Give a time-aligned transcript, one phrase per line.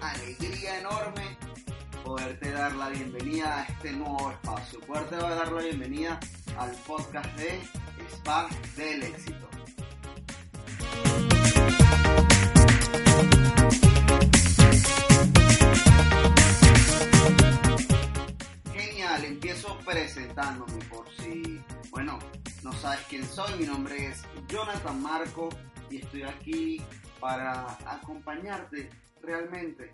[0.00, 1.36] alegría enorme
[2.04, 6.20] poderte dar la bienvenida a este nuevo espacio, poderte dar la bienvenida
[6.58, 7.60] al podcast de
[8.10, 9.48] Spa del Éxito.
[18.72, 22.18] Genial, empiezo presentándome por si, bueno,
[22.62, 25.48] no sabes quién soy, mi nombre es Jonathan Marco
[25.90, 26.82] y estoy aquí
[27.18, 28.90] para acompañarte
[29.24, 29.92] realmente.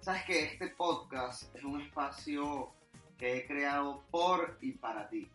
[0.00, 2.72] Sabes que este podcast es un espacio
[3.16, 5.28] que he creado por y para ti.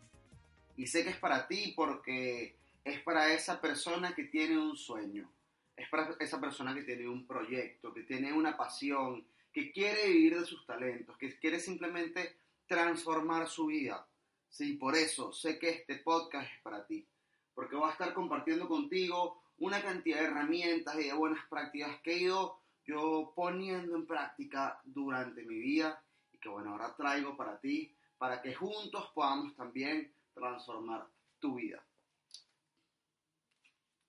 [0.75, 5.29] Y sé que es para ti porque es para esa persona que tiene un sueño.
[5.75, 10.39] Es para esa persona que tiene un proyecto, que tiene una pasión, que quiere vivir
[10.39, 12.37] de sus talentos, que quiere simplemente
[12.67, 14.05] transformar su vida.
[14.49, 17.07] Sí, por eso sé que este podcast es para ti.
[17.53, 22.13] Porque voy a estar compartiendo contigo una cantidad de herramientas y de buenas prácticas que
[22.13, 27.59] he ido yo poniendo en práctica durante mi vida y que bueno, ahora traigo para
[27.59, 31.05] ti, para que juntos podamos también transformar
[31.39, 31.83] tu vida.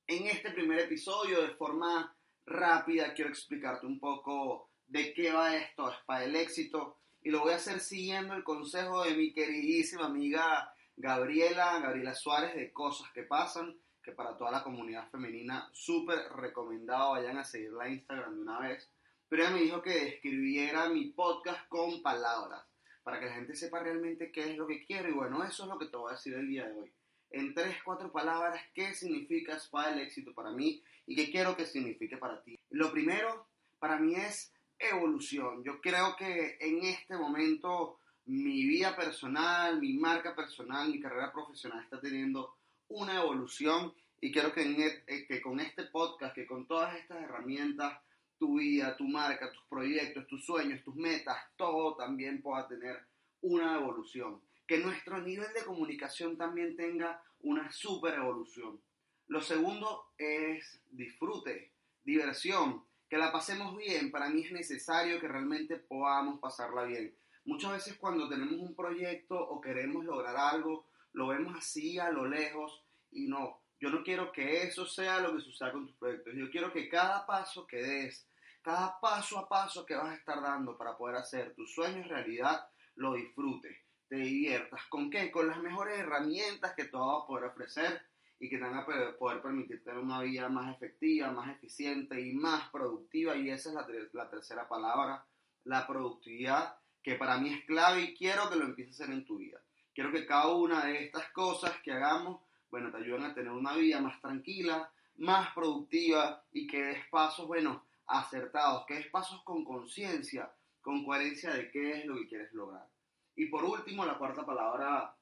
[0.06, 2.14] En este primer episodio, de forma
[2.46, 7.40] rápida, quiero explicarte un poco de qué va esto, es para el éxito, y lo
[7.40, 13.10] voy a hacer siguiendo el consejo de mi queridísima amiga Gabriela, Gabriela Suárez, de Cosas
[13.12, 13.76] que Pasan
[14.12, 18.90] para toda la comunidad femenina, súper recomendado, vayan a seguirla en Instagram de una vez.
[19.28, 22.64] Pero ella me dijo que describiera mi podcast con palabras,
[23.02, 25.08] para que la gente sepa realmente qué es lo que quiero.
[25.08, 26.92] Y bueno, eso es lo que te voy a decir el día de hoy.
[27.30, 31.66] En tres, cuatro palabras, qué significa Spa el éxito para mí y qué quiero que
[31.66, 32.58] signifique para ti.
[32.70, 33.48] Lo primero,
[33.78, 35.62] para mí es evolución.
[35.62, 41.82] Yo creo que en este momento mi vida personal, mi marca personal, mi carrera profesional
[41.82, 42.54] está teniendo
[42.88, 47.22] una evolución y quiero que, e, eh, que con este podcast, que con todas estas
[47.22, 48.00] herramientas,
[48.38, 52.98] tu vida, tu marca, tus proyectos, tus sueños, tus metas, todo también pueda tener
[53.42, 54.40] una evolución.
[54.66, 58.80] Que nuestro nivel de comunicación también tenga una super evolución.
[59.26, 61.72] Lo segundo es disfrute,
[62.04, 64.10] diversión, que la pasemos bien.
[64.10, 67.14] Para mí es necesario que realmente podamos pasarla bien.
[67.44, 72.26] Muchas veces cuando tenemos un proyecto o queremos lograr algo, lo vemos así a lo
[72.26, 76.34] lejos y no, yo no quiero que eso sea lo que suceda con tus proyectos.
[76.36, 78.28] Yo quiero que cada paso que des,
[78.62, 82.68] cada paso a paso que vas a estar dando para poder hacer tus sueños realidad,
[82.96, 83.76] lo disfrutes,
[84.08, 84.84] te diviertas.
[84.88, 85.30] ¿Con qué?
[85.30, 88.02] Con las mejores herramientas que te vas a poder ofrecer
[88.40, 92.34] y que te van a poder permitir tener una vida más efectiva, más eficiente y
[92.34, 93.36] más productiva.
[93.36, 95.24] Y esa es la, la tercera palabra,
[95.64, 99.24] la productividad, que para mí es clave y quiero que lo empieces a hacer en
[99.24, 99.60] tu vida.
[99.98, 103.74] Quiero que cada una de estas cosas que hagamos, bueno, te ayuden a tener una
[103.74, 109.64] vida más tranquila, más productiva y que des pasos, bueno, acertados, que des pasos con
[109.64, 112.86] conciencia, con coherencia de qué es lo que quieres lograr.
[113.34, 115.16] Y por último, la cuarta palabra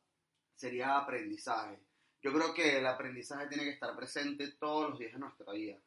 [0.55, 1.81] sería aprendizaje.
[2.21, 5.79] Yo creo que el aprendizaje tiene que estar presente todos los días de nuestra vida.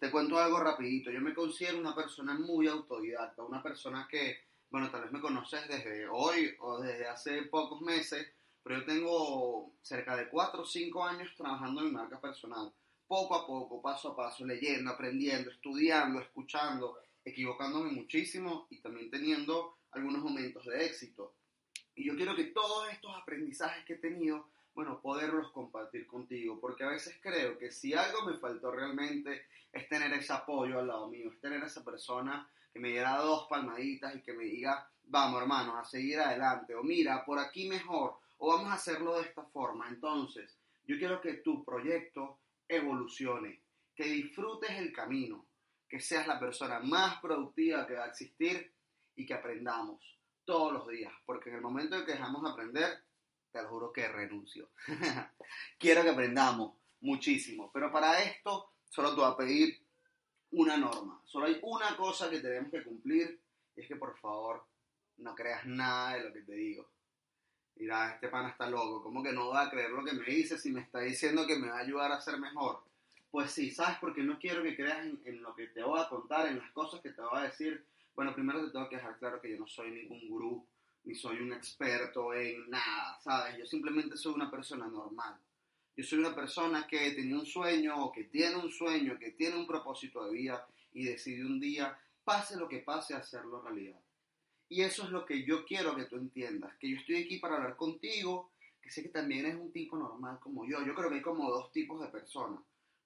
[0.00, 1.12] Te cuento algo rapidito.
[1.12, 4.38] Yo me considero una persona muy autodidacta, una persona que
[4.72, 8.26] bueno, tal vez me conoces desde hoy o desde hace pocos meses,
[8.62, 12.72] pero yo tengo cerca de 4 o 5 años trabajando en mi marca personal.
[13.06, 19.76] Poco a poco, paso a paso, leyendo, aprendiendo, estudiando, escuchando, equivocándome muchísimo y también teniendo
[19.90, 21.34] algunos momentos de éxito.
[21.94, 26.84] Y yo quiero que todos estos aprendizajes que he tenido, bueno, poderlos compartir contigo, porque
[26.84, 31.08] a veces creo que si algo me faltó realmente es tener ese apoyo al lado
[31.08, 35.42] mío, es tener esa persona que me diera dos palmaditas y que me diga, vamos
[35.42, 39.44] hermanos, a seguir adelante, o mira, por aquí mejor, o vamos a hacerlo de esta
[39.44, 39.88] forma.
[39.88, 43.60] Entonces, yo quiero que tu proyecto evolucione,
[43.94, 45.46] que disfrutes el camino,
[45.88, 48.72] que seas la persona más productiva que va a existir
[49.14, 53.02] y que aprendamos todos los días, porque en el momento en que dejamos de aprender,
[53.52, 54.70] te lo juro que renuncio.
[55.78, 59.82] quiero que aprendamos muchísimo, pero para esto solo te voy a pedir
[60.52, 61.20] una norma.
[61.24, 63.40] Solo hay una cosa que tenemos que cumplir
[63.76, 64.64] y es que por favor
[65.18, 66.88] no creas nada de lo que te digo.
[67.76, 70.58] Mira, este pana está loco, ¿cómo que no va a creer lo que me dice
[70.58, 72.84] si me está diciendo que me va a ayudar a ser mejor?
[73.30, 73.96] Pues sí, ¿sabes?
[73.98, 77.00] Porque no quiero que creas en, lo que te voy a contar, en las cosas
[77.00, 77.86] que te voy a decir.
[78.14, 80.66] Bueno, primero te tengo que dejar claro que yo no soy ningún gurú,
[81.04, 83.58] ni soy un experto en nada, ¿sabes?
[83.58, 85.38] Yo simplemente soy una persona normal
[85.96, 89.56] yo soy una persona que tenía un sueño o que tiene un sueño, que tiene
[89.56, 94.00] un propósito de vida y decide un día, pase lo que pase, hacerlo realidad.
[94.68, 97.56] Y eso es lo que yo quiero que tú entiendas, que yo estoy aquí para
[97.56, 100.82] hablar contigo, que sé que también es un tipo normal como yo.
[100.82, 102.60] Yo creo que hay como dos tipos de personas.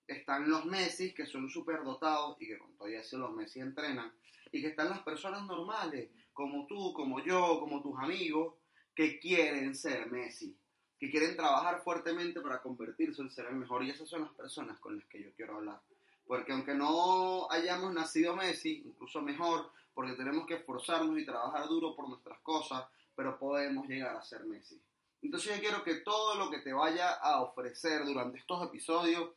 [0.07, 4.13] Están los Messi, que son súper dotados y que con todo eso los Messi entrenan.
[4.53, 8.57] y que están las personas normales, como tú, como yo, como tus amigos,
[8.95, 10.55] que quieren ser Messi,
[10.99, 13.83] que quieren trabajar fuertemente para convertirse en ser el mejor.
[13.83, 15.81] Y esas son las personas con las que yo quiero hablar.
[16.27, 21.97] Porque aunque no hayamos nacido Messi, incluso mejor, porque tenemos que esforzarnos y trabajar duro
[21.97, 22.85] por nuestras cosas,
[23.15, 24.79] pero podemos llegar a ser Messi.
[25.23, 29.31] Entonces yo quiero que todo lo que te vaya a ofrecer durante estos episodios,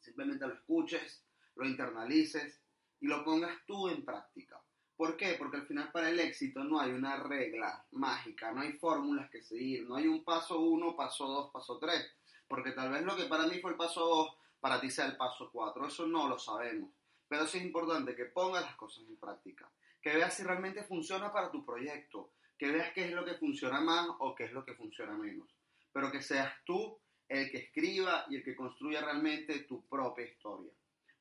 [0.00, 1.22] simplemente lo escuches,
[1.56, 2.58] lo internalices
[3.00, 4.62] y lo pongas tú en práctica.
[5.02, 5.34] ¿Por qué?
[5.36, 9.42] Porque al final para el éxito no hay una regla mágica, no hay fórmulas que
[9.42, 12.14] seguir, no hay un paso uno, paso dos, paso tres.
[12.46, 15.16] Porque tal vez lo que para mí fue el paso dos, para ti sea el
[15.16, 15.88] paso cuatro.
[15.88, 16.92] Eso no lo sabemos.
[17.26, 19.68] Pero sí es importante que pongas las cosas en práctica.
[20.00, 22.30] Que veas si realmente funciona para tu proyecto.
[22.56, 25.48] Que veas qué es lo que funciona más o qué es lo que funciona menos.
[25.92, 26.96] Pero que seas tú
[27.28, 30.70] el que escriba y el que construya realmente tu propia historia.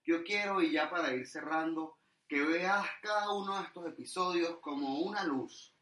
[0.05, 1.97] Yo quiero, y ya para ir cerrando,
[2.31, 5.73] que veas cada uno de estos episodios como una luz.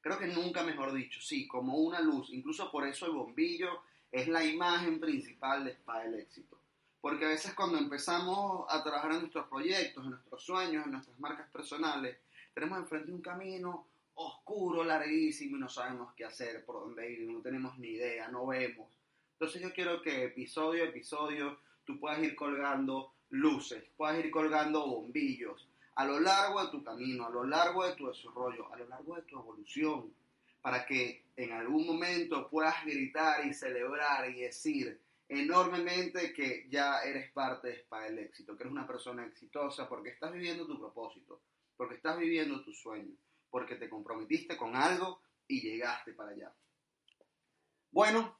[0.00, 2.30] Creo que nunca mejor dicho, sí, como una luz.
[2.30, 6.58] Incluso por eso el bombillo es la imagen principal de Spa del Éxito.
[7.00, 11.20] Porque a veces cuando empezamos a trabajar en nuestros proyectos, en nuestros sueños, en nuestras
[11.20, 12.18] marcas personales,
[12.52, 17.40] tenemos enfrente un camino oscuro, larguísimo y no sabemos qué hacer, por dónde ir, no
[17.42, 18.88] tenemos ni idea, no vemos.
[19.34, 24.84] Entonces yo quiero que episodio a episodio tú puedas ir colgando luces, puedas ir colgando
[24.84, 28.88] bombillos, a lo largo de tu camino, a lo largo de tu desarrollo, a lo
[28.88, 30.12] largo de tu evolución,
[30.60, 37.30] para que en algún momento puedas gritar y celebrar y decir enormemente que ya eres
[37.32, 41.40] parte de Spa del éxito, que eres una persona exitosa porque estás viviendo tu propósito,
[41.76, 43.14] porque estás viviendo tu sueño,
[43.50, 46.52] porque te comprometiste con algo y llegaste para allá.
[47.90, 48.38] Bueno,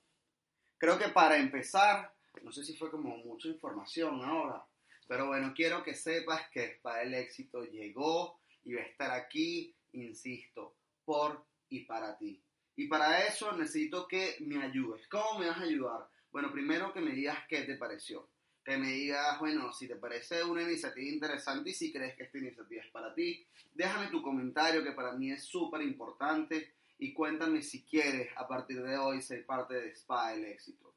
[0.78, 4.64] creo que para empezar, no sé si fue como mucha información ahora,
[5.12, 9.76] pero bueno, quiero que sepas que para el éxito llegó y va a estar aquí,
[9.92, 10.74] insisto,
[11.04, 12.42] por y para ti.
[12.76, 15.06] Y para eso necesito que me ayudes.
[15.08, 16.08] ¿Cómo me vas a ayudar?
[16.30, 18.30] Bueno, primero que me digas qué te pareció.
[18.64, 22.38] Que me digas, bueno, si te parece una iniciativa interesante y si crees que esta
[22.38, 23.46] iniciativa es para ti.
[23.74, 28.82] Déjame tu comentario que para mí es súper importante y cuéntame si quieres a partir
[28.82, 30.94] de hoy ser parte de Spa el éxito.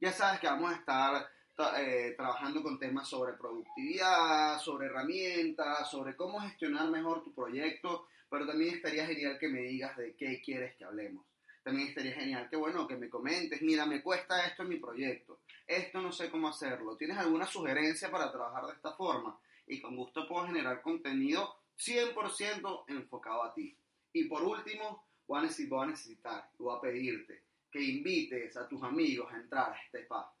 [0.00, 6.14] Ya sabes que vamos a estar eh, trabajando con temas sobre productividad, sobre herramientas, sobre
[6.14, 10.76] cómo gestionar mejor tu proyecto, pero también estaría genial que me digas de qué quieres
[10.76, 11.26] que hablemos.
[11.64, 15.40] También estaría genial que, bueno, que me comentes, mira, me cuesta esto en mi proyecto,
[15.66, 19.36] esto no sé cómo hacerlo, ¿tienes alguna sugerencia para trabajar de esta forma?
[19.66, 23.76] Y con gusto puedo generar contenido 100% enfocado a ti.
[24.12, 29.36] Y por último, voy a, necesitar, voy a pedirte que invites a tus amigos a
[29.36, 30.37] entrar a este espacio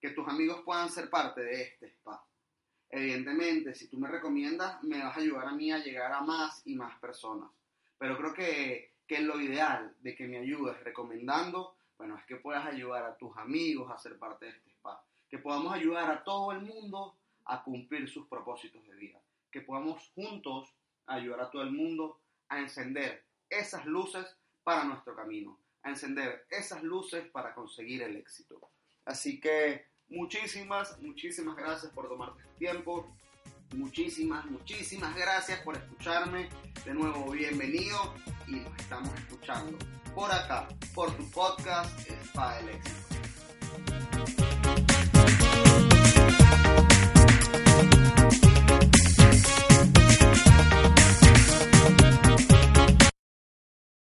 [0.00, 2.24] que tus amigos puedan ser parte de este spa.
[2.90, 6.62] Evidentemente, si tú me recomiendas, me vas a ayudar a mí a llegar a más
[6.66, 7.50] y más personas.
[7.98, 12.64] Pero creo que, que lo ideal de que me ayudes recomendando, bueno, es que puedas
[12.66, 15.02] ayudar a tus amigos a ser parte de este spa.
[15.28, 19.20] Que podamos ayudar a todo el mundo a cumplir sus propósitos de vida.
[19.50, 20.74] Que podamos juntos
[21.06, 24.26] ayudar a todo el mundo a encender esas luces
[24.62, 25.58] para nuestro camino.
[25.82, 28.70] A encender esas luces para conseguir el éxito.
[29.08, 33.10] Así que muchísimas, muchísimas gracias por tomarte el tiempo.
[33.74, 36.50] Muchísimas, muchísimas gracias por escucharme.
[36.84, 38.14] De nuevo, bienvenido
[38.46, 39.78] y nos estamos escuchando
[40.14, 42.98] por acá, por tu podcast Spa del Éxito.